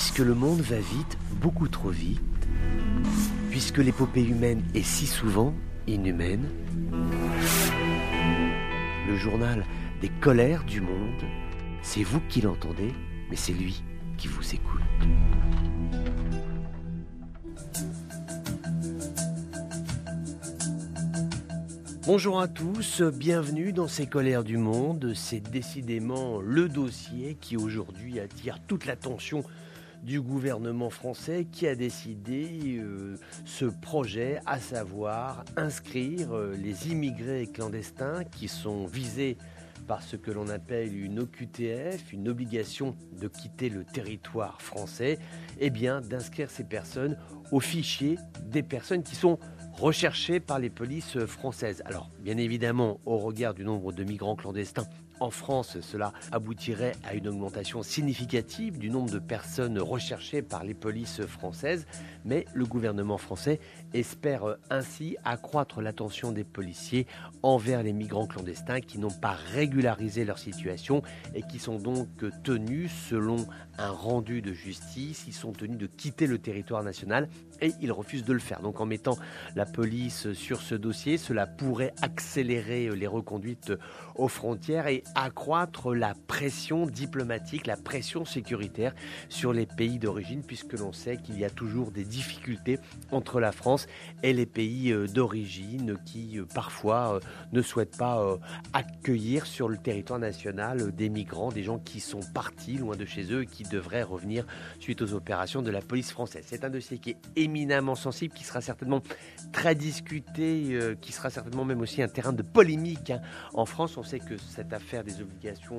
Puisque 0.00 0.20
le 0.20 0.32
monde 0.32 0.60
va 0.60 0.78
vite, 0.78 1.18
beaucoup 1.40 1.66
trop 1.66 1.90
vite, 1.90 2.20
puisque 3.50 3.78
l'épopée 3.78 4.22
humaine 4.22 4.62
est 4.72 4.84
si 4.84 5.08
souvent 5.08 5.52
inhumaine, 5.88 6.46
le 9.08 9.16
journal 9.16 9.66
des 10.00 10.08
colères 10.08 10.62
du 10.62 10.80
monde, 10.80 11.24
c'est 11.82 12.04
vous 12.04 12.20
qui 12.28 12.40
l'entendez, 12.40 12.92
mais 13.28 13.34
c'est 13.34 13.52
lui 13.52 13.82
qui 14.18 14.28
vous 14.28 14.54
écoute. 14.54 14.80
Bonjour 22.06 22.40
à 22.40 22.46
tous, 22.46 23.02
bienvenue 23.02 23.72
dans 23.72 23.88
ces 23.88 24.06
colères 24.06 24.44
du 24.44 24.58
monde. 24.58 25.12
C'est 25.16 25.50
décidément 25.50 26.40
le 26.40 26.68
dossier 26.68 27.36
qui 27.40 27.56
aujourd'hui 27.56 28.20
attire 28.20 28.60
toute 28.64 28.86
l'attention 28.86 29.42
du 30.02 30.20
gouvernement 30.20 30.90
français 30.90 31.46
qui 31.50 31.66
a 31.66 31.74
décidé 31.74 32.78
euh, 32.78 33.16
ce 33.44 33.64
projet, 33.64 34.40
à 34.46 34.58
savoir 34.58 35.44
inscrire 35.56 36.32
euh, 36.32 36.54
les 36.56 36.88
immigrés 36.90 37.46
clandestins 37.46 38.24
qui 38.24 38.48
sont 38.48 38.86
visés 38.86 39.36
par 39.86 40.02
ce 40.02 40.16
que 40.16 40.30
l'on 40.30 40.48
appelle 40.48 40.96
une 40.96 41.20
OQTF, 41.20 42.12
une 42.12 42.28
obligation 42.28 42.94
de 43.20 43.28
quitter 43.28 43.70
le 43.70 43.84
territoire 43.84 44.60
français, 44.60 45.18
eh 45.58 45.70
bien 45.70 46.00
d'inscrire 46.00 46.50
ces 46.50 46.64
personnes 46.64 47.16
au 47.52 47.60
fichier 47.60 48.18
des 48.44 48.62
personnes 48.62 49.02
qui 49.02 49.16
sont 49.16 49.38
recherchées 49.78 50.40
par 50.40 50.58
les 50.58 50.70
polices 50.70 51.18
françaises. 51.26 51.82
Alors, 51.86 52.10
bien 52.20 52.36
évidemment, 52.36 52.98
au 53.06 53.18
regard 53.18 53.54
du 53.54 53.64
nombre 53.64 53.92
de 53.92 54.04
migrants 54.04 54.36
clandestins 54.36 54.88
en 55.20 55.30
France, 55.30 55.80
cela 55.80 56.12
aboutirait 56.30 56.92
à 57.04 57.14
une 57.14 57.28
augmentation 57.28 57.82
significative 57.82 58.78
du 58.78 58.90
nombre 58.90 59.10
de 59.10 59.18
personnes 59.18 59.78
recherchées 59.78 60.42
par 60.42 60.64
les 60.64 60.74
polices 60.74 61.22
françaises, 61.22 61.86
mais 62.24 62.44
le 62.54 62.64
gouvernement 62.66 63.18
français 63.18 63.58
espère 63.94 64.56
ainsi 64.70 65.16
accroître 65.24 65.80
l'attention 65.80 66.30
des 66.30 66.44
policiers 66.44 67.06
envers 67.42 67.82
les 67.82 67.92
migrants 67.92 68.26
clandestins 68.26 68.80
qui 68.80 68.98
n'ont 68.98 69.10
pas 69.10 69.36
régularisé 69.52 70.24
leur 70.24 70.38
situation 70.38 71.02
et 71.34 71.42
qui 71.42 71.58
sont 71.58 71.78
donc 71.78 72.08
tenus, 72.44 72.92
selon 73.08 73.46
un 73.78 73.90
rendu 73.90 74.42
de 74.42 74.52
justice, 74.52 75.24
ils 75.26 75.32
sont 75.32 75.52
tenus 75.52 75.78
de 75.78 75.86
quitter 75.86 76.26
le 76.26 76.38
territoire 76.38 76.82
national 76.82 77.28
et 77.60 77.72
ils 77.80 77.92
refusent 77.92 78.24
de 78.24 78.32
le 78.32 78.38
faire. 78.38 78.60
Donc 78.60 78.80
en 78.80 78.86
mettant 78.86 79.18
la 79.54 79.66
police 79.72 80.32
sur 80.32 80.60
ce 80.60 80.74
dossier, 80.74 81.18
cela 81.18 81.46
pourrait 81.46 81.94
accélérer 82.02 82.90
les 82.94 83.06
reconduites 83.06 83.72
aux 84.14 84.28
frontières 84.28 84.88
et 84.88 85.04
accroître 85.14 85.94
la 85.94 86.14
pression 86.26 86.86
diplomatique, 86.86 87.66
la 87.66 87.76
pression 87.76 88.24
sécuritaire 88.24 88.94
sur 89.28 89.52
les 89.52 89.66
pays 89.66 89.98
d'origine, 89.98 90.42
puisque 90.42 90.74
l'on 90.74 90.92
sait 90.92 91.16
qu'il 91.16 91.38
y 91.38 91.44
a 91.44 91.50
toujours 91.50 91.90
des 91.90 92.04
difficultés 92.04 92.78
entre 93.10 93.40
la 93.40 93.52
France 93.52 93.86
et 94.22 94.32
les 94.32 94.46
pays 94.46 94.92
euh, 94.92 95.06
d'origine 95.06 95.98
qui 96.04 96.38
euh, 96.38 96.44
parfois 96.54 97.14
euh, 97.14 97.20
ne 97.52 97.62
souhaitent 97.62 97.96
pas 97.96 98.38
accueillir 98.72 99.46
sur 99.46 99.68
le 99.68 99.76
territoire 99.76 100.18
national 100.18 100.94
des 100.94 101.08
migrants, 101.08 101.50
des 101.50 101.62
gens 101.62 101.78
qui 101.78 102.00
sont 102.00 102.20
partis 102.34 102.76
loin 102.76 102.96
de 102.96 103.04
chez 103.04 103.32
eux 103.32 103.42
et 103.42 103.46
qui 103.46 103.62
devraient 103.64 104.02
revenir 104.02 104.44
suite 104.80 105.02
aux 105.02 105.14
opérations 105.14 105.62
de 105.62 105.70
la 105.70 105.80
police 105.80 106.10
française. 106.10 106.44
C'est 106.46 106.64
un 106.64 106.70
dossier 106.70 106.98
qui 106.98 107.10
est 107.10 107.16
éminemment 107.36 107.94
sensible, 107.94 108.34
qui 108.34 108.44
sera 108.44 108.60
certainement 108.60 109.02
très 109.52 109.57
discuté, 109.74 110.78
qui 111.00 111.12
sera 111.12 111.30
certainement 111.30 111.64
même 111.64 111.80
aussi 111.80 112.02
un 112.02 112.08
terrain 112.08 112.32
de 112.32 112.42
polémique. 112.42 113.10
Hein. 113.10 113.20
En 113.54 113.66
France, 113.66 113.96
on 113.96 114.02
sait 114.02 114.18
que 114.20 114.36
cette 114.36 114.72
affaire 114.72 115.04
des 115.04 115.20
obligations 115.20 115.78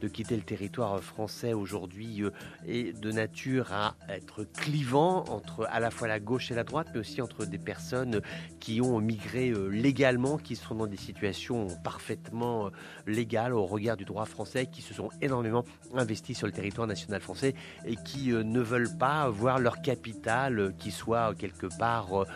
de 0.00 0.08
quitter 0.08 0.36
le 0.36 0.42
territoire 0.42 1.00
français 1.00 1.52
aujourd'hui 1.52 2.22
est 2.66 2.98
de 2.98 3.12
nature 3.12 3.72
à 3.72 3.94
être 4.08 4.44
clivant 4.44 5.24
entre 5.28 5.66
à 5.70 5.80
la 5.80 5.90
fois 5.90 6.08
la 6.08 6.20
gauche 6.20 6.50
et 6.50 6.54
la 6.54 6.64
droite, 6.64 6.88
mais 6.92 7.00
aussi 7.00 7.22
entre 7.22 7.44
des 7.44 7.58
personnes 7.58 8.20
qui 8.58 8.80
ont 8.80 9.00
migré 9.00 9.50
euh, 9.50 9.68
légalement, 9.68 10.38
qui 10.38 10.56
sont 10.56 10.74
dans 10.74 10.86
des 10.86 10.96
situations 10.96 11.68
parfaitement 11.82 12.66
euh, 12.66 12.70
légales 13.06 13.54
au 13.54 13.64
regard 13.64 13.96
du 13.96 14.04
droit 14.04 14.24
français, 14.24 14.66
qui 14.66 14.82
se 14.82 14.94
sont 14.94 15.10
énormément 15.20 15.64
investis 15.94 16.36
sur 16.38 16.46
le 16.46 16.52
territoire 16.52 16.86
national 16.86 17.20
français 17.20 17.54
et 17.84 17.96
qui 17.96 18.32
euh, 18.32 18.42
ne 18.42 18.60
veulent 18.60 18.96
pas 18.98 19.28
voir 19.28 19.58
leur 19.58 19.82
capital 19.82 20.74
qui 20.78 20.90
soit 20.90 21.34
quelque 21.34 21.66
part 21.78 22.26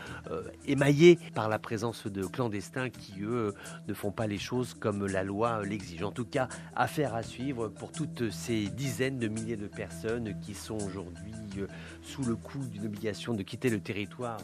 émaillé 0.66 0.83
par 1.34 1.48
la 1.48 1.58
présence 1.58 2.06
de 2.06 2.26
clandestins 2.26 2.90
qui, 2.90 3.22
eux, 3.22 3.54
ne 3.88 3.94
font 3.94 4.10
pas 4.10 4.26
les 4.26 4.38
choses 4.38 4.74
comme 4.74 5.06
la 5.06 5.22
loi 5.22 5.64
l'exige. 5.64 6.02
En 6.02 6.12
tout 6.12 6.26
cas, 6.26 6.48
affaire 6.76 7.14
à 7.14 7.22
suivre 7.22 7.68
pour 7.68 7.92
toutes 7.92 8.30
ces 8.30 8.68
dizaines 8.68 9.18
de 9.18 9.28
milliers 9.28 9.56
de 9.56 9.66
personnes 9.66 10.38
qui 10.40 10.54
sont 10.54 10.76
aujourd'hui 10.76 11.32
sous 12.02 12.24
le 12.24 12.36
coup 12.36 12.58
d'une 12.58 12.86
obligation 12.86 13.34
de 13.34 13.42
quitter 13.42 13.70
le 13.70 13.80
territoire 13.80 14.40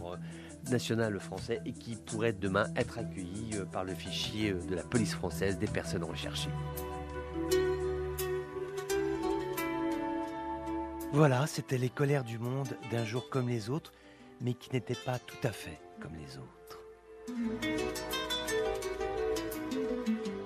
national 0.69 1.19
français 1.19 1.61
et 1.65 1.73
qui 1.73 1.97
pourrait 1.97 2.33
demain 2.33 2.67
être 2.77 2.99
accueilli 2.99 3.51
euh, 3.55 3.65
par 3.65 3.84
le 3.84 3.95
fichier 3.95 4.51
euh, 4.51 4.61
de 4.69 4.75
la 4.75 4.83
police 4.83 5.15
française 5.15 5.59
des 5.59 5.67
personnes 5.67 6.05
recherchées. 6.05 6.51
Voilà, 11.12 11.47
c'était 11.47 11.78
les 11.78 11.89
colères 11.89 12.25
du 12.25 12.39
monde 12.39 12.69
d'un 12.93 13.05
jour 13.05 13.28
comme 13.31 13.49
les 13.49 13.69
autres, 13.69 13.93
mais 14.41 14.55
qui 14.55 14.73
n'étaient 14.73 14.95
pas 14.95 15.19
tout 15.19 15.37
à 15.43 15.53
fait 15.53 15.78
comme 16.01 16.15
les 16.17 16.39
autres. 16.39 16.81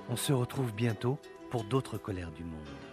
On 0.08 0.16
se 0.16 0.32
retrouve 0.32 0.72
bientôt 0.72 1.18
pour 1.50 1.64
d'autres 1.64 1.98
colères 1.98 2.32
du 2.32 2.44
monde. 2.44 2.83